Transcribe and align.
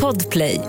Podplay. 0.00 0.60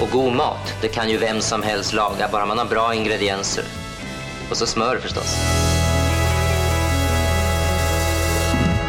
Och 0.00 0.08
god 0.12 0.32
mat, 0.32 0.74
det 0.82 0.88
kan 0.88 1.10
ju 1.10 1.18
vem 1.18 1.40
som 1.40 1.62
helst 1.62 1.92
laga, 1.92 2.28
bara 2.32 2.46
man 2.46 2.58
har 2.58 2.66
bra 2.66 2.94
ingredienser. 2.94 3.64
Och 4.50 4.56
så 4.56 4.66
smör 4.66 4.98
förstås. 4.98 5.36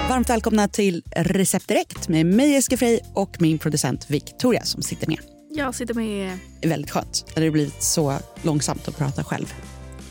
Varmt 0.09 0.29
välkomna 0.29 0.67
till 0.67 1.03
Recept 1.15 1.67
Direkt 1.67 2.07
med 2.07 2.25
mig 2.25 2.51
Jessica 2.51 2.77
Frey 2.77 2.99
och 3.13 3.41
min 3.41 3.59
producent 3.59 4.09
Victoria 4.09 4.63
som 4.63 4.81
sitter 4.81 5.07
med. 5.07 5.19
Jag 5.49 5.75
sitter 5.75 5.93
med... 5.93 6.37
Det 6.61 6.67
är 6.67 6.69
väldigt 6.69 6.91
skönt. 6.91 7.25
Det 7.27 7.39
hade 7.39 7.51
blivit 7.51 7.83
så 7.83 8.17
långsamt 8.41 8.87
att 8.87 8.97
prata 8.97 9.23
själv. 9.23 9.53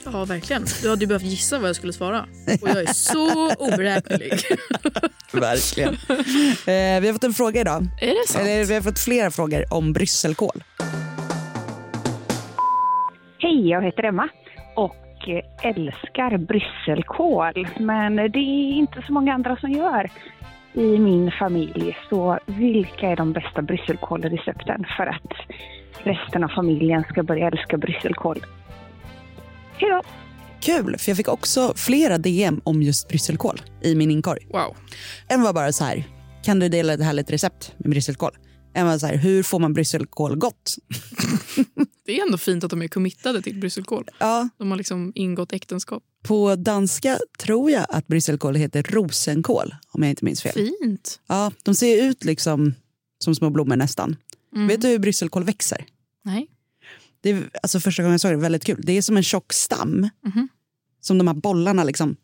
Ja, 0.05 0.25
verkligen. 0.25 0.64
Du 0.82 0.91
hade 0.91 1.00
ju 1.00 1.07
behövt 1.07 1.23
gissa 1.23 1.59
vad 1.59 1.68
jag 1.68 1.77
skulle 1.77 1.93
svara. 1.93 2.27
Och 2.62 2.68
jag 2.68 2.82
är 2.82 2.93
så 2.93 3.55
oberäknelig. 3.59 4.32
Verkligen. 5.32 5.94
Eh, 5.94 7.00
vi 7.00 7.07
har 7.07 7.13
fått 7.13 7.25
en 7.25 7.32
fråga 7.32 7.61
idag. 7.61 7.82
Är 8.00 8.07
det 8.07 8.29
sant? 8.29 8.44
Eller, 8.44 8.64
vi 8.64 8.75
har 8.75 8.80
fått 8.80 8.99
flera 8.99 9.30
frågor 9.30 9.64
om 9.71 9.93
brysselkål. 9.93 10.64
Hej, 13.39 13.68
jag 13.68 13.82
heter 13.85 14.03
Emma 14.03 14.29
och 14.77 14.96
älskar 15.63 16.39
brysselkål. 16.39 17.69
Men 17.80 18.16
det 18.16 18.39
är 18.39 18.72
inte 18.72 19.05
så 19.07 19.13
många 19.13 19.35
andra 19.35 19.57
som 19.57 19.71
gör 19.71 20.11
i 20.72 20.99
min 20.99 21.30
familj. 21.39 21.96
Så 22.08 22.39
vilka 22.46 23.08
är 23.08 23.16
de 23.16 23.32
bästa 23.32 23.63
brysselkålrecepten 23.63 24.85
för 24.96 25.07
att 25.07 25.32
resten 26.03 26.44
av 26.44 26.49
familjen 26.49 27.05
ska 27.11 27.22
börja 27.22 27.46
älska 27.46 27.77
brysselkål? 27.77 28.41
Hej 29.82 29.91
då! 29.91 30.03
Kul, 30.61 30.99
för 30.99 31.11
jag 31.11 31.17
fick 31.17 31.29
också 31.29 31.72
flera 31.77 32.19
DM 32.19 32.61
om 32.64 32.83
just 32.83 33.09
brysselkål 33.09 33.62
i 33.83 33.95
min 33.95 34.11
inkorg. 34.11 34.47
Wow. 34.50 34.77
En 35.28 35.42
var 35.42 35.53
bara 35.53 35.72
så 35.72 35.84
här, 35.84 36.08
kan 36.45 36.58
du 36.58 36.69
dela 36.69 36.92
ett 36.92 37.03
härligt 37.03 37.31
recept 37.31 37.72
med 37.78 37.91
brysselkål? 37.91 38.30
En 38.75 38.86
var 38.86 38.98
så 38.98 39.06
här, 39.06 39.16
hur 39.16 39.42
får 39.42 39.58
man 39.58 39.72
brysselkål 39.75 40.36
gott? 40.36 40.75
Det 42.06 42.19
är 42.19 42.27
ändå 42.27 42.38
fint 42.38 42.64
att 42.64 42.70
de 42.70 42.83
är 42.83 42.88
committade 42.88 43.42
till 43.42 43.60
brysselkål. 43.60 44.08
Ja, 44.19 44.48
De 44.58 44.70
har 44.70 44.78
liksom 44.78 45.12
ingått 45.14 45.53
äktenskap. 45.53 46.03
på 46.22 46.56
danska 46.56 47.19
tror 47.38 47.70
jag 47.70 47.86
att 47.88 48.06
brysselkål 48.06 48.55
heter 48.55 48.83
rosenkål, 48.83 49.75
om 49.92 50.03
jag 50.03 50.10
inte 50.10 50.25
minns 50.25 50.42
fel. 50.42 50.53
Fint. 50.53 51.20
Ja, 51.27 51.53
de 51.62 51.75
ser 51.75 52.03
ut 52.05 52.25
liksom 52.25 52.75
som 53.19 53.34
små 53.34 53.50
blommor 53.50 53.77
nästan. 53.77 54.16
Mm. 54.55 54.69
Vet 54.69 54.80
du 54.80 54.88
hur 54.88 54.98
brysselkål 54.98 55.44
växer? 55.44 55.84
Nej. 56.25 56.48
Det 57.23 57.31
är, 57.31 57.51
alltså 57.62 57.81
första 57.81 58.03
gången 58.03 58.12
jag 58.12 58.20
såg 58.20 58.31
det, 58.33 58.37
väldigt 58.37 58.65
kul. 58.65 58.81
Det 58.83 58.92
är 58.98 59.03
som 59.03 59.17
en 59.17 59.23
tjock 59.23 59.53
stam 59.53 60.09
Mhm. 60.25 60.48
som 61.01 61.19
de 61.19 61.27
här 61.27 61.34
bollarna 61.34 61.84
liksom 61.84 62.17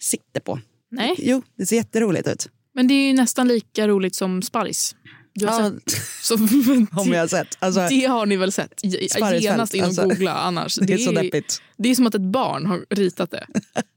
sitter 0.00 0.40
på. 0.40 0.60
Nej. 0.90 1.14
Jo, 1.18 1.42
det 1.58 1.66
ser 1.66 1.76
jätteroligt 1.76 2.28
ut. 2.28 2.48
Men 2.74 2.88
det 2.88 2.94
är 2.94 3.06
ju 3.08 3.12
nästan 3.12 3.48
lika 3.48 3.88
roligt 3.88 4.14
som 4.14 4.42
sparris. 4.42 4.96
Du 5.34 5.46
har 5.46 5.60
Ja, 5.62 5.70
sett? 5.70 6.02
Så, 6.22 6.34
om 7.00 7.08
jag 7.12 7.20
har 7.20 7.26
sett. 7.28 7.56
Alltså, 7.58 7.86
Det 7.90 8.04
har 8.06 8.26
ni 8.26 8.36
väl 8.36 8.52
sett? 8.52 8.80
Ge- 8.84 9.08
Sparrisfält, 9.08 9.42
Genast 9.42 9.74
in 9.74 9.80
och 9.82 9.86
alltså. 9.86 10.02
googla 10.02 10.32
annars. 10.34 10.74
det 10.76 10.92
är 10.92 10.98
så 10.98 11.12
deppigt. 11.12 11.62
det 11.76 11.88
är 11.88 11.94
som 11.94 12.06
att 12.06 12.14
ett 12.14 12.20
barn 12.20 12.66
har 12.66 12.84
ritat 12.90 13.30
det. 13.30 13.46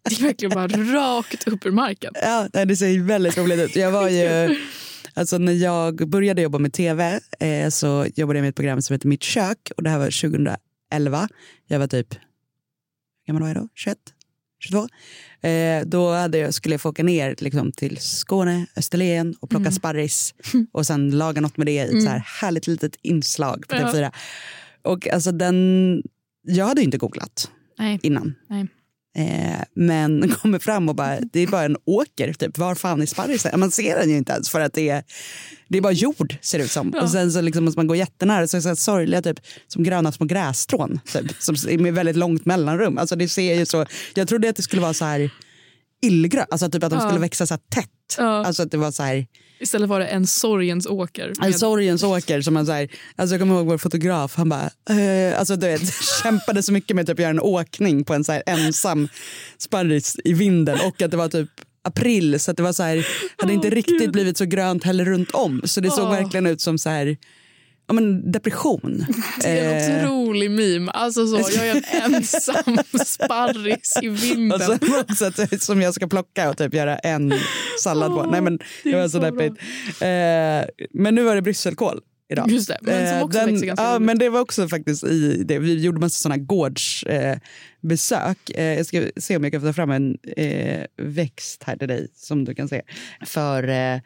Det 0.10 0.20
är 0.20 0.24
verkligen 0.24 0.54
bara 0.56 0.68
rakt 0.68 1.48
upp 1.48 1.66
ur 1.66 1.72
marken. 1.72 2.12
Ja, 2.22 2.48
nej, 2.54 2.66
det 2.66 2.76
ser 2.78 3.00
väldigt 3.04 3.38
roligt 3.38 3.60
ut. 3.60 3.76
Jag 3.76 3.92
var 3.92 4.10
ju, 4.10 4.60
alltså 5.14 5.38
när 5.38 5.54
jag 5.54 6.10
började 6.10 6.42
jobba 6.42 6.60
med 6.60 6.74
tv 6.74 7.20
eh, 7.40 7.70
så 7.70 8.08
jobbade 8.16 8.40
jag 8.40 8.44
med 8.44 8.50
ett 8.50 8.56
program 8.56 8.82
som 8.82 8.94
heter 8.94 9.08
Mitt 9.08 9.24
kök 9.24 9.72
och 9.78 9.84
det 9.84 9.90
här 9.90 10.00
var 10.00 10.06
2011. 10.06 11.28
Jag 11.68 11.80
var 11.80 11.88
typ, 11.88 12.14
hur 12.14 13.34
gammal 13.34 13.42
var 13.42 13.50
jag 13.50 13.58
då? 13.58 13.68
21? 13.76 13.98
22? 14.60 14.88
Eh, 15.48 15.86
då 15.86 16.12
hade 16.12 16.38
jag, 16.38 16.54
skulle 16.54 16.74
jag 16.74 16.82
få 16.82 16.90
åka 16.90 17.04
ner 17.04 17.36
liksom, 17.40 17.72
till 17.72 17.98
Skåne, 17.98 18.66
Österlen 18.78 19.36
och 19.40 19.50
plocka 19.50 19.72
sparris 19.72 20.34
och 20.72 20.86
sen 20.88 21.10
laga 21.12 21.42
något 21.42 21.58
med 21.58 21.68
det 21.68 21.72
i 21.72 21.80
ett 21.80 22.04
så 22.04 22.10
här 22.10 22.24
härligt 22.42 22.68
litet 22.68 22.96
inslag 23.02 23.66
på 23.68 23.76
Ja. 23.76 23.82
TV4. 23.82 24.12
Och 24.82 25.08
alltså 25.08 25.32
den, 25.32 26.04
jag 26.42 26.66
hade 26.66 26.82
ju 26.82 26.86
inte 26.86 26.98
googlat 26.98 27.52
Nej. 27.78 28.00
innan. 28.04 28.36
Nej. 28.48 28.68
Eh, 29.16 29.62
men 29.74 30.30
kommer 30.42 30.60
fram 30.60 30.90
och 30.90 30.96
bara, 30.96 31.20
det 31.20 31.40
är 31.40 31.48
bara 31.48 31.64
en 31.64 31.78
åker, 31.86 32.34
typ. 32.34 32.58
var 32.58 32.76
fan 32.76 33.02
är 33.02 33.06
sparrisen? 33.06 33.60
Man 33.60 33.72
ser 33.72 34.00
den 34.00 34.10
ju 34.10 34.18
inte 34.18 34.32
ens 34.34 34.50
för 34.50 34.62
att 34.62 34.74
det 34.74 34.90
är, 34.90 35.04
det 35.68 35.78
är 35.78 35.82
bara 35.82 35.94
jord 35.94 36.36
ser 36.42 36.58
det 36.58 36.64
ut 36.64 36.72
som. 36.72 36.92
Ja. 36.96 37.02
Och 37.02 37.10
sen 37.10 37.32
så 37.32 37.42
liksom 37.42 37.66
måste 37.66 37.80
man 37.80 37.88
gå 37.88 37.96
jättenära, 37.96 38.48
så 38.48 38.58
är 38.58 38.60
det 38.60 38.64
så 38.64 38.70
här 38.70 38.76
sorgliga 38.76 39.22
typ 39.22 39.40
som 39.68 39.84
gröna 39.84 40.12
små 40.12 40.26
grässtrån 40.26 41.00
typ, 41.14 41.32
som, 41.40 41.56
med 41.82 41.94
väldigt 41.94 42.16
långt 42.16 42.46
mellanrum. 42.46 42.98
Alltså 42.98 43.16
det 43.16 43.28
ser 43.28 43.56
ju 43.56 43.66
så, 43.66 43.86
jag 44.16 44.28
trodde 44.28 44.50
att 44.50 44.56
det 44.56 44.64
skulle 44.64 44.82
vara 44.82 44.94
så 44.94 45.06
här 45.06 45.30
illgrönt, 46.02 46.48
alltså 46.52 46.70
typ 46.70 46.84
att 46.84 46.90
de 46.90 46.96
Ja. 47.00 47.06
skulle 47.08 47.20
växa 47.20 47.46
så 47.46 47.54
här 47.54 47.62
tätt. 47.76 47.90
Ja. 48.18 48.46
Alltså 48.46 48.64
att 48.64 48.72
det 48.72 48.78
var 48.78 48.92
så 48.92 49.04
här, 49.04 49.28
Istället 49.60 49.90
var 49.90 50.00
det 50.00 50.06
en 50.08 50.28
sorgens 50.28 50.86
åker. 50.88 51.28
en 51.28 51.34
med- 51.40 51.56
sorgens 51.60 52.04
åker 52.04 52.42
som 52.42 52.54
man 52.54 52.66
så 52.66 52.72
här, 52.72 52.90
alltså 53.16 53.34
jag 53.36 53.42
kommer 53.42 53.56
ihåg 53.56 53.66
vår 53.66 53.78
fotograf, 53.78 54.36
han 54.36 54.50
bara, 54.50 54.70
eh, 54.90 55.40
alltså 55.40 55.56
du 55.56 55.68
vet, 55.68 55.82
kämpade 56.24 56.64
så 56.64 56.72
mycket 56.74 56.96
med 56.96 57.08
typ 57.08 57.14
att 57.14 57.20
göra 57.20 57.30
en 57.30 57.40
åkning 57.40 58.04
på 58.04 58.14
en 58.14 58.24
så 58.24 58.32
här 58.32 58.44
ensam 58.46 59.08
sparris 59.58 60.16
i 60.24 60.34
vinden 60.34 60.78
och 60.88 61.02
att 61.02 61.12
det 61.12 61.18
var 61.18 61.28
typ 61.30 61.50
april 61.82 62.40
så 62.40 62.52
att 62.52 62.58
det 62.58 62.64
var 62.64 62.74
så 62.74 62.84
här, 62.84 63.08
hade 63.38 63.54
inte 63.54 63.70
riktigt 63.70 64.00
Gud. 64.00 64.12
blivit 64.12 64.38
så 64.38 64.46
grönt 64.46 64.84
heller 64.84 65.06
runt 65.06 65.32
om 65.32 65.62
så 65.66 65.82
det 65.82 65.92
såg 65.92 66.10
verkligen 66.10 66.46
ut 66.46 66.62
som 66.62 66.78
så 66.78 66.90
här, 66.90 67.18
ja 67.90 67.94
men 67.94 68.32
depression. 68.32 69.06
Det 69.42 69.48
är 69.60 69.90
en 69.96 70.00
Eh, 70.06 70.12
otrolig 70.12 70.52
meme. 70.52 70.92
Alltså 70.92 71.28
så, 71.28 71.52
jag 71.58 71.68
är 71.68 71.76
en 71.76 72.14
ensam 72.16 72.78
sparris 73.06 73.98
i 74.02 74.08
vinden. 74.10 74.52
och 74.52 74.62
så 74.62 74.78
på 74.78 74.86
något 74.86 75.18
sätt 75.18 75.64
som 75.64 75.82
jag 75.82 75.94
ska 75.94 76.08
plocka 76.08 76.50
och 76.50 76.58
typ 76.58 76.74
göra 76.74 76.98
en 76.98 77.34
sallad 77.84 78.10
på. 78.12 78.18
Åh, 78.20 78.32
Nej 78.32 78.42
men 78.42 78.60
det 78.84 78.96
var 78.96 79.04
så 79.04 79.10
så 79.10 79.20
deppigt. 79.20 79.62
Eh, 80.02 80.88
men 80.94 81.16
nu 81.16 81.24
var 81.24 81.36
det 81.36 81.42
brysselkål 81.42 82.00
idag. 82.32 82.50
Just 82.52 82.68
det, 82.68 82.78
men 82.82 83.08
som 83.08 83.18
Eh, 83.18 83.24
också 83.24 83.40
den, 83.40 83.48
ganska 83.62 83.84
ja, 83.84 83.96
roligt. 83.96 84.06
men 84.06 84.18
det 84.20 84.30
var 84.30 84.40
också 84.40 84.68
faktiskt 84.68 85.04
i 85.04 85.44
det. 85.44 85.60
Vi 85.60 85.82
gjorde 85.84 86.00
massa 86.00 86.20
sådana 86.22 86.38
gårdsbesök. 86.44 87.24
Eh, 87.34 87.38
besök. 87.82 88.38
eh, 88.56 88.64
jag 88.78 88.86
ska 88.86 89.08
se 89.18 89.38
om 89.38 89.44
jag 89.44 89.52
kan 89.54 89.62
få 89.62 89.68
ta 89.68 89.74
fram 89.74 89.92
en 89.92 90.18
eh, 90.38 90.86
växt 90.98 91.64
här 91.64 91.78
till 91.78 91.88
dig 91.88 92.08
som 92.16 92.46
du 92.46 92.56
kan 92.56 92.68
se. 92.70 92.82
För 93.26 93.68
eh, 93.68 94.00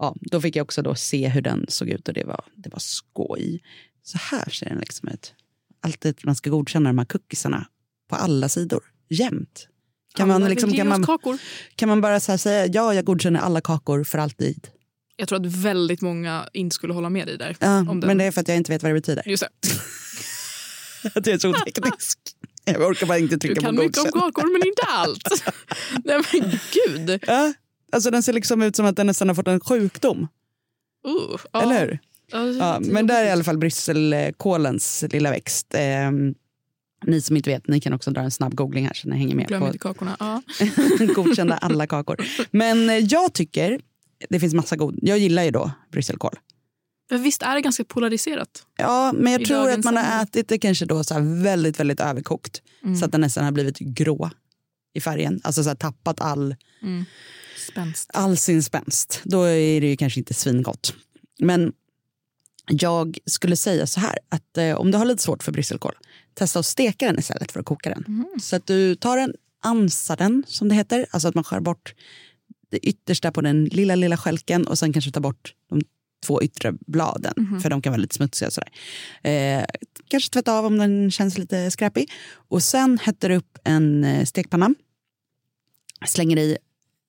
ja, 0.00 0.16
då 0.20 0.40
fick 0.40 0.56
jag 0.56 0.64
också 0.64 0.82
då 0.82 0.94
se 0.94 1.28
hur 1.28 1.42
den 1.42 1.66
såg 1.68 1.88
ut 1.88 2.08
och 2.08 2.14
det 2.14 2.24
var, 2.24 2.44
det 2.54 2.68
var 2.68 2.78
skoj. 2.78 3.62
Så 4.02 4.18
här 4.18 4.50
ser 4.50 4.66
den 4.66 4.78
liksom 4.78 5.08
ut. 5.08 5.34
Alltid 5.80 6.20
man 6.22 6.34
ska 6.36 6.50
godkänna 6.50 6.90
de 6.90 6.98
här 6.98 7.04
cookiesarna 7.04 7.66
på 8.08 8.16
alla 8.16 8.48
sidor, 8.48 8.82
jämt. 9.08 9.66
Kan 10.14 10.28
man, 10.28 10.36
Alla 10.36 10.48
liksom, 10.48 10.72
kan, 10.72 10.88
man, 10.88 11.06
kan 11.74 11.88
man 11.88 12.00
bara 12.00 12.20
säga 12.20 12.66
ja, 12.66 12.94
jag 12.94 13.04
godkänner 13.04 13.40
alla 13.40 13.60
kakor 13.60 14.04
för 14.04 14.18
alltid? 14.18 14.68
Jag 15.16 15.28
tror 15.28 15.46
att 15.46 15.46
väldigt 15.46 16.00
många 16.00 16.48
inte 16.52 16.74
skulle 16.74 16.92
hålla 16.92 17.10
med 17.10 17.26
dig 17.26 17.38
där. 17.38 17.56
Ja, 17.60 17.66
den. 17.66 17.98
men 17.98 18.18
det 18.18 18.24
är 18.24 18.30
för 18.30 18.40
att 18.40 18.48
jag 18.48 18.56
inte 18.56 18.72
vet 18.72 18.82
vad 18.82 18.90
det 18.90 18.94
betyder. 18.94 19.28
Just 19.28 19.42
det. 19.42 19.68
Jag 21.14 21.28
är 21.28 21.38
så 21.38 21.50
oteknisk. 21.50 22.18
Jag 22.64 22.82
orkar 22.82 23.06
bara 23.06 23.18
inte 23.18 23.34
Du 23.34 23.38
trycka 23.38 23.60
kan 23.60 23.76
på 23.76 23.82
mycket 23.82 23.98
om 23.98 24.04
godkänd. 24.04 24.34
kakor 24.34 24.52
men 24.58 24.68
inte 24.68 24.82
allt. 24.82 25.54
Nej 26.04 26.22
men 26.32 26.58
gud. 26.72 27.24
Ja, 27.26 27.52
alltså 27.92 28.10
den 28.10 28.22
ser 28.22 28.32
liksom 28.32 28.62
ut 28.62 28.76
som 28.76 28.86
att 28.86 28.96
den 28.96 29.06
nästan 29.06 29.28
har 29.28 29.34
fått 29.34 29.48
en 29.48 29.60
sjukdom. 29.60 30.28
Uh, 31.06 31.40
ja. 31.52 31.62
Eller 31.62 31.80
hur? 31.80 31.98
Ja, 32.32 32.46
Ja, 32.46 32.80
men 32.80 33.06
där 33.06 33.22
är 33.22 33.26
i 33.26 33.30
alla 33.30 33.44
fall 33.44 33.58
brysselkålens 33.58 35.04
lilla 35.10 35.30
växt. 35.30 35.74
Eh, 35.74 36.10
ni 37.06 37.20
som 37.20 37.36
inte 37.36 37.50
vet, 37.50 37.68
ni 37.68 37.80
kan 37.80 37.92
också 37.92 38.10
dra 38.10 38.20
en 38.20 38.30
snabb 38.30 38.54
googling 38.54 38.86
här 38.86 38.94
så 38.94 39.08
ni 39.08 39.16
hänger 39.16 39.34
med 39.34 39.48
Glöm 39.48 39.60
på 39.60 39.66
inte 39.66 39.78
kakorna. 39.78 40.16
Ja. 40.20 40.42
godkända 41.14 41.56
alla 41.56 41.86
kakor. 41.86 42.16
Men 42.50 42.90
eh, 42.90 42.96
jag 42.96 43.32
tycker, 43.32 43.80
det 44.28 44.40
finns 44.40 44.54
massa 44.54 44.76
god, 44.76 44.98
jag 45.02 45.18
gillar 45.18 45.42
ju 45.42 45.50
då 45.50 45.70
brysselkål. 45.92 46.38
Men 47.10 47.22
visst 47.22 47.42
är 47.42 47.54
det 47.54 47.60
ganska 47.60 47.84
polariserat? 47.84 48.66
Ja, 48.76 49.12
men 49.12 49.32
jag 49.32 49.44
tror 49.44 49.70
att 49.70 49.84
man 49.84 49.96
har 49.96 50.22
ätit 50.22 50.48
det 50.48 50.58
kanske 50.58 50.84
då 50.84 51.04
så 51.04 51.14
väldigt, 51.20 51.80
väldigt 51.80 52.00
överkokt. 52.00 52.62
Mm. 52.84 52.96
Så 52.96 53.04
att 53.04 53.12
den 53.12 53.20
nästan 53.20 53.44
har 53.44 53.52
blivit 53.52 53.78
grå 53.78 54.30
i 54.94 55.00
färgen. 55.00 55.40
Alltså 55.44 55.64
så 55.64 55.74
tappat 55.74 56.20
all, 56.20 56.56
Mm. 56.82 57.04
Spänst. 57.60 58.10
all 58.12 58.36
sin 58.36 58.62
spänst. 58.62 59.20
Då 59.24 59.42
är 59.42 59.80
det 59.80 59.86
ju 59.86 59.96
kanske 59.96 60.20
inte 60.20 60.34
svingott. 60.34 60.94
Men 61.38 61.72
jag 62.66 63.18
skulle 63.26 63.56
säga 63.56 63.86
så 63.86 64.00
här 64.00 64.18
att 64.28 64.58
eh, 64.58 64.74
om 64.76 64.90
du 64.90 64.98
har 64.98 65.04
lite 65.04 65.22
svårt 65.22 65.42
för 65.42 65.52
brysselkål, 65.52 65.94
testa 66.34 66.58
att 66.58 66.66
steka 66.66 67.06
den 67.06 67.18
istället 67.18 67.52
för 67.52 67.60
att 67.60 67.66
koka 67.66 67.90
den. 67.90 68.04
Mm. 68.08 68.26
Så 68.42 68.56
att 68.56 68.66
du 68.66 68.94
tar 68.94 69.16
den, 69.16 69.34
ansar 69.62 70.16
den 70.16 70.42
som 70.46 70.68
det 70.68 70.74
heter, 70.74 71.06
alltså 71.10 71.28
att 71.28 71.34
man 71.34 71.44
skär 71.44 71.60
bort 71.60 71.94
det 72.70 72.78
yttersta 72.78 73.32
på 73.32 73.40
den 73.40 73.64
lilla, 73.64 73.94
lilla 73.94 74.16
skälken 74.16 74.66
och 74.66 74.78
sen 74.78 74.92
kanske 74.92 75.10
ta 75.10 75.20
bort 75.20 75.54
de 75.70 75.80
två 76.26 76.42
yttre 76.42 76.72
bladen, 76.86 77.34
Mhm. 77.36 77.60
för 77.60 77.70
de 77.70 77.82
kan 77.82 77.92
vara 77.92 78.00
lite 78.00 78.14
smutsiga. 78.14 78.50
Sådär. 78.50 78.70
Eh, 79.22 79.64
kanske 80.08 80.30
tvätta 80.30 80.52
av 80.58 80.66
om 80.66 80.78
den 80.78 81.10
känns 81.10 81.38
lite 81.38 81.70
skräpig. 81.70 82.10
Och 82.32 82.62
sen 82.62 82.98
hettar 82.98 83.28
du 83.28 83.34
upp 83.36 83.58
en 83.64 84.04
eh, 84.04 84.24
stekpanna, 84.24 84.74
slänger 86.06 86.36
i 86.38 86.56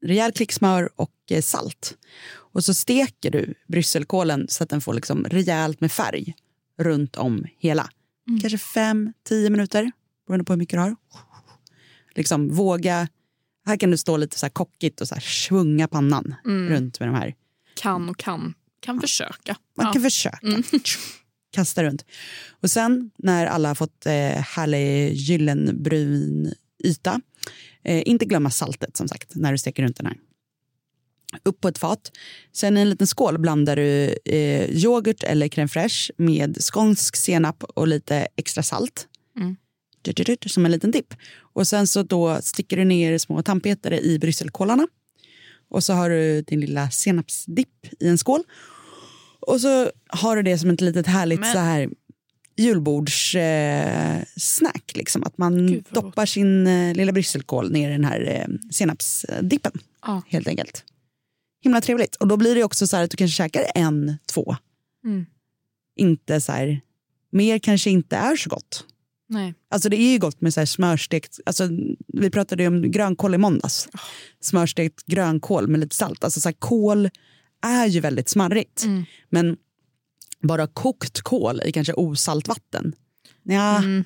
rejäl 0.05 0.31
klick 0.31 0.51
smör 0.51 0.89
och 0.95 1.11
eh, 1.29 1.41
salt. 1.41 1.97
Och 2.33 2.63
så 2.65 2.73
steker 2.73 3.31
du 3.31 3.53
brysselkålen 3.67 4.45
så 4.49 4.63
att 4.63 4.69
den 4.69 4.81
får 4.81 4.93
liksom 4.93 5.25
rejält 5.25 5.81
med 5.81 5.91
färg 5.91 6.33
runt 6.79 7.15
om 7.15 7.45
hela. 7.57 7.89
Kanske 8.41 8.57
fem, 8.57 9.13
tio 9.27 9.49
minuter, 9.49 9.91
beroende 10.27 10.45
på 10.45 10.53
hur 10.53 10.57
mycket 10.57 10.77
du 10.77 10.81
har. 10.81 10.95
Liksom 12.15 12.49
våga 12.55 13.07
Här 13.65 13.77
kan 13.77 13.91
du 13.91 13.97
stå 13.97 14.17
lite 14.17 14.39
så 14.39 14.45
här 14.45 14.51
kockigt 14.51 15.01
och 15.01 15.07
så 15.07 15.15
här 15.15 15.21
svunga 15.21 15.87
pannan 15.87 16.35
runt 16.69 16.99
med 16.99 17.09
de 17.09 17.15
här. 17.15 17.35
Kan 17.75 18.09
och 18.09 18.17
kan. 18.17 18.53
Kan 18.79 19.01
försöka. 19.01 19.55
Man 19.77 19.85
Ja. 19.85 19.93
kan 19.93 20.01
försöka. 20.01 20.39
Kasta 21.53 21.83
runt. 21.83 22.05
Och 22.61 22.71
sen 22.71 23.11
när 23.17 23.45
alla 23.45 23.67
har 23.67 23.75
fått 23.75 24.05
eh, 24.05 24.11
härlig 24.41 25.13
gyllenbrun 25.13 26.53
yta, 26.83 27.21
eh, 27.83 28.03
inte 28.05 28.25
glömma 28.25 28.49
saltet 28.49 28.97
som 28.97 29.07
sagt 29.07 29.35
när 29.35 29.51
du 29.51 29.57
steker 29.57 29.83
runt 29.83 29.97
den 29.97 30.05
här. 30.05 30.17
Upp 31.43 31.61
på 31.61 31.67
ett 31.67 31.77
fat. 31.77 32.11
Sen 32.51 32.77
i 32.77 32.81
en 32.81 32.89
liten 32.89 33.07
skål 33.07 33.37
blandar 33.37 33.75
du 33.75 34.15
eh, 34.25 34.69
yoghurt 34.69 35.23
eller 35.23 35.47
crème 35.47 35.67
fraîche 35.67 36.11
med 36.17 36.57
skånsk 36.61 37.15
senap 37.15 37.63
och 37.63 37.87
lite 37.87 38.27
extra 38.35 38.63
salt. 38.63 39.07
Mm. 39.37 39.55
Du, 40.01 40.11
du, 40.11 40.35
du, 40.39 40.49
Som 40.49 40.65
en 40.65 40.71
liten 40.71 40.91
dipp. 40.91 41.13
Och 41.53 41.67
sen 41.67 41.87
så 41.87 42.03
då 42.03 42.39
sticker 42.41 42.77
du 42.77 42.85
ner 42.85 43.17
små 43.17 43.43
tandpetare 43.43 43.99
i 43.99 44.19
brysselkålarna. 44.19 44.87
Och 45.69 45.83
så 45.83 45.93
har 45.93 46.09
du 46.09 46.41
din 46.41 46.59
lilla 46.59 46.89
senapsdipp 46.89 47.87
i 47.99 48.07
en 48.07 48.17
skål. 48.17 48.43
Och 49.39 49.61
så 49.61 49.91
har 50.07 50.35
du 50.35 50.41
det 50.41 50.57
som 50.57 50.69
ett 50.69 50.81
litet 50.81 51.07
härligt 51.07 51.39
Men- 51.39 51.53
så 51.53 51.59
här 51.59 51.89
julbordssnack. 52.61 54.91
Eh, 54.91 54.97
liksom. 54.97 55.23
Att 55.23 55.37
man 55.37 55.83
doppar 55.89 56.25
sin 56.25 56.67
eh, 56.67 56.95
lilla 56.95 57.11
brysselkål 57.11 57.71
ner 57.71 57.89
i 57.89 57.91
den 57.91 58.05
här 58.05 58.21
eh, 58.21 58.47
senapsdippen. 58.71 59.71
Ja. 60.01 60.21
Helt 60.27 60.47
enkelt. 60.47 60.83
Himla 61.63 61.81
trevligt. 61.81 62.15
Och 62.15 62.27
då 62.27 62.37
blir 62.37 62.55
det 62.55 62.63
också 62.63 62.87
så 62.87 62.97
här 62.97 63.03
att 63.03 63.11
du 63.11 63.17
kanske 63.17 63.35
käkar 63.35 63.65
en, 63.75 64.17
två. 64.25 64.55
Mm. 65.05 65.25
Inte 65.95 66.41
så 66.41 66.51
här, 66.51 66.81
mer 67.31 67.59
kanske 67.59 67.89
inte 67.89 68.15
är 68.15 68.35
så 68.35 68.49
gott. 68.49 68.85
Nej. 69.29 69.53
Alltså 69.69 69.89
det 69.89 70.01
är 70.01 70.11
ju 70.11 70.19
gott 70.19 70.41
med 70.41 70.53
så 70.53 70.59
här 70.59 70.65
smörstekt, 70.65 71.39
alltså 71.45 71.69
vi 72.07 72.29
pratade 72.29 72.63
ju 72.63 72.67
om 72.67 72.91
grönkål 72.91 73.35
i 73.35 73.37
måndags. 73.37 73.89
Smörstekt 74.39 75.05
grönkål 75.05 75.67
med 75.67 75.79
lite 75.79 75.95
salt. 75.95 76.23
Alltså 76.23 76.41
så 76.41 76.49
här, 76.49 76.53
kål 76.53 77.09
är 77.61 77.85
ju 77.85 77.99
väldigt 77.99 78.29
smarrigt. 78.29 78.83
Mm. 78.83 79.05
Men 79.29 79.57
bara 80.41 80.67
kokt 80.67 81.21
kål 81.21 81.61
i 81.65 81.71
kanske 81.71 81.93
osalt 81.93 82.47
vatten. 82.47 82.93
Ja, 83.43 83.77
Mm. 83.77 84.03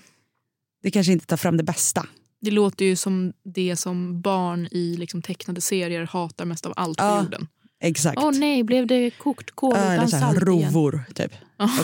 det 0.84 0.92
kanske 0.92 1.12
inte 1.14 1.26
tar 1.26 1.38
fram 1.38 1.58
det 1.58 1.64
bästa. 1.64 2.06
Det 2.42 2.52
låter 2.52 2.86
ju 2.86 2.96
som 2.96 3.34
det 3.44 3.76
som 3.76 4.22
barn 4.22 4.68
i 4.72 4.96
liksom 4.98 5.22
tecknade 5.22 5.62
serier 5.62 6.06
hatar 6.12 6.46
mest 6.46 6.66
av 6.66 6.74
allt 6.76 6.98
på 6.98 7.04
Ja, 7.04 7.22
jorden. 7.24 7.48
Exakt. 7.80 8.18
Åh 8.18 8.32
nej, 8.32 8.64
blev 8.64 8.88
det 8.88 9.10
kokt 9.12 9.52
kål 9.52 9.74
Ja, 9.78 9.94
utan 9.96 10.10
salt 10.10 10.24
igen? 10.38 10.46
rovor 10.48 11.04
typ. 11.14 11.32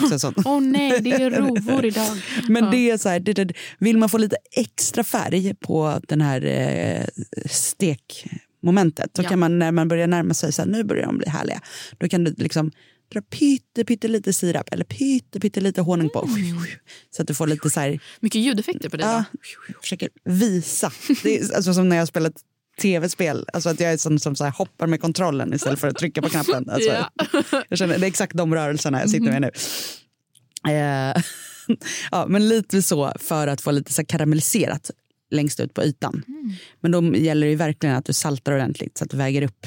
Också 0.02 0.18
sånt. 0.18 0.36
Åh 0.44 0.60
nej, 0.60 1.00
det 1.00 1.10
är 1.12 1.30
rovor 1.40 1.84
idag. 1.84 2.08
Men 2.48 2.64
Ja. 2.64 2.70
det 2.70 2.90
är 2.90 2.98
så 2.98 3.08
här, 3.08 3.20
det, 3.20 3.32
det, 3.32 3.52
vill 3.78 3.98
man 3.98 4.08
få 4.08 4.18
lite 4.18 4.36
extra 4.52 5.04
färg 5.04 5.54
på 5.54 6.00
den 6.08 6.20
här 6.20 6.44
eh, 6.44 7.04
stekmomentet, 7.50 9.10
då 9.14 9.22
Ja. 9.22 9.28
kan 9.28 9.38
man 9.38 9.58
när 9.58 9.72
man 9.72 9.88
börjar 9.88 10.06
närma 10.06 10.34
sig, 10.34 10.52
så 10.52 10.62
här, 10.62 10.68
nu 10.68 10.84
börjar 10.84 11.06
de 11.06 11.18
bli 11.18 11.28
härliga, 11.28 11.60
då 11.98 12.08
kan 12.08 12.24
du 12.24 12.34
liksom 12.38 12.70
dra 13.12 13.22
pytte, 13.22 13.84
pytte 13.84 14.08
lite 14.08 14.32
sirap 14.32 14.68
eller 14.72 14.84
pytte, 14.84 15.40
pytte 15.40 15.60
lite 15.60 15.80
honung 15.80 16.10
på. 16.10 16.22
Mm. 16.24 16.58
Så 17.10 17.22
att 17.22 17.28
du 17.28 17.34
får 17.34 17.46
lite 17.46 17.70
så 17.70 17.80
här, 17.80 18.00
Mycket 18.20 18.40
ljudeffekter 18.40 18.88
på 18.88 18.96
det. 18.96 19.04
ja, 19.04 19.24
då. 19.68 19.74
försöker 19.82 20.08
visa. 20.24 20.92
Det 21.22 21.38
är 21.40 21.54
alltså 21.56 21.74
som 21.74 21.88
när 21.88 21.96
jag 21.96 22.08
spelat 22.08 22.32
tv-spel, 22.80 23.46
alltså 23.52 23.68
att 23.68 23.80
jag 23.80 23.92
är 23.92 23.96
sån 23.96 24.20
som 24.20 24.36
så 24.36 24.44
hoppar 24.48 24.86
med 24.86 25.00
kontrollen 25.00 25.54
istället 25.54 25.80
för 25.80 25.88
att 25.88 25.96
trycka 25.98 26.22
på 26.22 26.28
knappen. 26.28 26.70
Alltså, 26.70 26.90
Ja. 26.90 27.10
jag 27.68 27.78
känner, 27.78 27.98
det 27.98 28.06
är 28.06 28.08
exakt 28.08 28.36
de 28.36 28.54
rörelserna 28.54 29.00
jag 29.00 29.10
sitter 29.10 29.40
med 29.40 29.42
nu. 29.42 29.50
Eh, 30.72 31.22
ja, 32.10 32.26
men 32.28 32.48
lite 32.48 32.82
så 32.82 33.12
för 33.20 33.46
att 33.46 33.60
få 33.60 33.70
lite 33.70 33.92
så 33.92 34.04
karamelliserat 34.04 34.90
längst 35.30 35.60
ut 35.60 35.74
på 35.74 35.82
ytan. 35.84 36.22
Men 36.80 36.90
då 36.90 37.16
gäller 37.16 37.46
det 37.46 37.50
ju 37.50 37.56
verkligen 37.56 37.96
att 37.96 38.04
du 38.04 38.12
saltar 38.12 38.52
ordentligt 38.52 38.98
så 38.98 39.04
att 39.04 39.10
du 39.10 39.16
väger 39.16 39.42
upp 39.42 39.66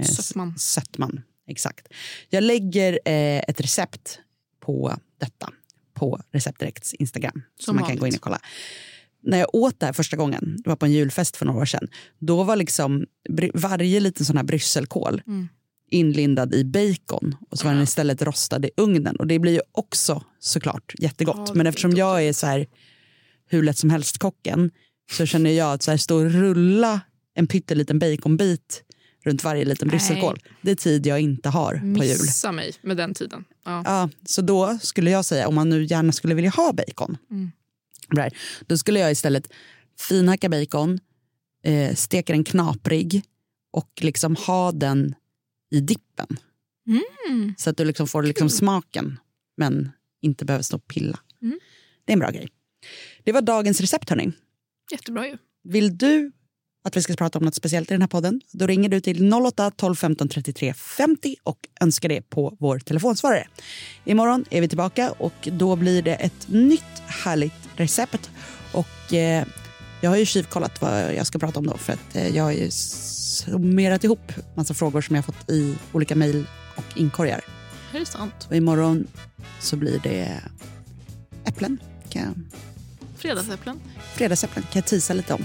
eh, 0.00 0.06
Sötman. 0.06 0.58
sötman. 0.58 1.20
Exakt. 1.48 1.88
Jag 2.28 2.44
lägger 2.44 2.92
eh, 3.04 3.38
ett 3.48 3.60
recept 3.60 4.18
på 4.60 4.96
detta 5.20 5.52
på 5.94 6.20
Receptdirekts 6.32 6.94
Instagram. 6.94 7.42
Som 7.60 7.76
man 7.76 7.84
kan 7.84 7.88
gå 7.88 7.94
in 7.94 8.00
vanligt. 8.00 8.16
och 8.16 8.22
kolla. 8.22 8.40
När 9.22 9.38
jag 9.38 9.54
åt 9.54 9.80
det 9.80 9.86
här 9.86 9.92
första 9.92 10.16
gången, 10.16 10.56
det 10.64 10.68
var 10.70 10.76
på 10.76 10.86
en 10.86 10.92
julfest 10.92 11.36
för 11.36 11.46
några 11.46 11.60
år 11.60 11.64
sedan, 11.64 11.88
då 12.18 12.42
var 12.42 12.56
liksom 12.56 13.06
varje 13.54 14.00
liten 14.00 14.26
sån 14.26 14.36
här 14.36 14.44
brysselkål 14.44 15.22
Mm. 15.26 15.48
inlindad 15.90 16.54
i 16.54 16.64
bacon 16.64 17.36
och 17.50 17.58
så 17.58 17.66
var 17.66 17.74
den 17.74 17.82
istället 17.82 18.22
rostad 18.22 18.64
i 18.66 18.70
ugnen. 18.76 19.16
Och 19.16 19.26
det 19.26 19.38
blir 19.38 19.52
ju 19.52 19.60
också 19.72 20.24
såklart 20.38 20.92
jättegott. 20.98 21.48
Ja, 21.48 21.54
Men 21.54 21.66
eftersom 21.66 21.90
jag 21.90 22.24
är 22.24 22.32
så 22.32 22.46
här 22.46 22.66
hur 23.50 23.62
lätt 23.62 23.78
som 23.78 23.90
helst 23.90 24.18
kocken 24.18 24.70
så 25.12 25.26
känner 25.26 25.50
jag 25.50 25.72
att 25.72 25.82
så 25.82 25.90
här, 25.90 25.98
stå 25.98 26.16
och 26.16 26.30
rulla 26.30 27.00
en 27.34 27.46
pytteliten 27.46 27.98
baconbit 27.98 28.82
runt 29.24 29.44
varje 29.44 29.64
liten 29.64 29.88
brysselkål. 29.88 30.38
Det 30.62 30.70
är 30.70 30.74
tid 30.74 31.06
jag 31.06 31.20
inte 31.20 31.48
har 31.48 31.72
på 31.74 32.04
jul. 32.04 32.18
Missa 32.20 32.52
mig 32.52 32.74
med 32.82 32.96
den 32.96 33.14
tiden. 33.14 33.44
Ja. 33.64 33.82
Ja, 33.84 34.10
så 34.26 34.42
då 34.42 34.78
skulle 34.82 35.10
jag 35.10 35.24
säga, 35.24 35.48
om 35.48 35.54
man 35.54 35.68
nu 35.68 35.84
gärna 35.84 36.12
skulle 36.12 36.34
vilja 36.34 36.50
ha 36.50 36.72
bacon, 36.72 37.16
Mm. 37.30 37.50
right, 38.16 38.34
då 38.66 38.78
skulle 38.78 39.00
jag 39.00 39.12
istället 39.12 39.52
finhacka 40.00 40.48
bacon, 40.48 41.00
eh, 41.64 41.94
steka 41.94 42.32
den 42.32 42.44
knaprig 42.44 43.22
och 43.70 43.90
liksom 44.00 44.36
ha 44.36 44.72
den 44.72 45.14
i 45.70 45.80
dippen. 45.80 46.26
Mm. 46.86 47.54
Så 47.58 47.70
att 47.70 47.76
du 47.76 47.84
liksom 47.84 48.06
får 48.08 48.22
liksom 48.22 48.50
smaken 48.50 49.18
men 49.56 49.90
inte 50.22 50.44
behöver 50.44 50.62
stå 50.62 50.76
och 50.76 50.86
pilla. 50.88 51.18
Mm. 51.42 51.58
Det 52.04 52.12
är 52.12 52.14
en 52.14 52.18
bra 52.20 52.30
grej. 52.30 52.48
Det 53.24 53.32
var 53.32 53.42
dagens 53.42 53.80
recept 53.80 54.10
hörni. 54.10 54.32
Jättebra 54.92 55.26
ju. 55.26 55.38
Vill 55.64 55.98
du 55.98 56.32
att 56.88 56.96
vi 56.96 57.02
ska 57.02 57.14
prata 57.14 57.38
om 57.38 57.44
något 57.44 57.54
speciellt 57.54 57.90
i 57.90 57.94
den 57.94 58.00
här 58.00 58.08
podden? 58.08 58.40
Då 58.52 58.66
ringer 58.66 58.88
du 58.88 59.00
till 59.00 59.32
08 59.32 59.70
12 59.70 59.94
15 59.94 60.28
33 60.28 60.74
50 60.74 61.36
och 61.42 61.58
önskar 61.80 62.08
det 62.08 62.30
på 62.30 62.56
vår 62.58 62.78
telefonsvarare. 62.78 63.46
Imorgon 64.04 64.44
är 64.50 64.60
vi 64.60 64.68
tillbaka 64.68 65.10
och 65.18 65.48
då 65.52 65.76
blir 65.76 66.02
det 66.02 66.14
ett 66.14 66.48
nytt 66.48 66.82
härligt 67.06 67.52
recept. 67.76 68.30
Och 68.72 69.14
eh, 69.14 69.46
jag 70.00 70.10
har 70.10 70.16
ju 70.16 70.26
tjuvkollat 70.26 70.82
vad 70.82 71.14
jag 71.14 71.26
ska 71.26 71.38
prata 71.38 71.58
om 71.58 71.66
då 71.66 71.76
för 71.76 71.92
att 71.92 72.16
eh, 72.16 72.36
jag 72.36 72.44
har 72.44 72.52
ju 72.52 72.70
summerat 72.70 74.04
ihop 74.04 74.32
massa 74.54 74.74
frågor 74.74 75.00
som 75.00 75.16
jag 75.16 75.24
fått 75.24 75.50
i 75.50 75.74
olika 75.92 76.16
mejl 76.16 76.46
och 76.76 76.98
inkorgar. 76.98 77.40
Är 77.94 78.00
det 78.00 78.06
sant? 78.06 78.46
Och 78.48 78.56
imorgon 78.56 79.06
så 79.60 79.76
blir 79.76 80.00
det 80.02 80.42
äpplen. 81.44 81.78
Kan 82.08 82.22
jag, 82.22 82.34
Fredagsäpplen. 83.16 83.80
fredagsäpplen 84.14 84.62
kan 84.62 84.80
jag 84.80 84.86
tisa 84.86 85.14
lite 85.14 85.34
om. 85.34 85.44